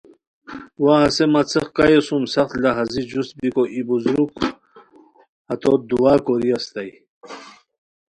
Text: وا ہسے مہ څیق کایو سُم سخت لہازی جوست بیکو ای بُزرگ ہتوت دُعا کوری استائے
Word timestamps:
وا 0.83 0.95
ہسے 1.03 1.25
مہ 1.33 1.41
څیق 1.49 1.67
کایو 1.75 2.01
سُم 2.07 2.23
سخت 2.35 2.53
لہازی 2.63 3.01
جوست 3.09 3.31
بیکو 3.39 3.63
ای 3.73 3.81
بُزرگ 3.87 4.31
ہتوت 5.49 5.81
دُعا 5.89 6.13
کوری 6.25 6.49
استائے 6.57 6.93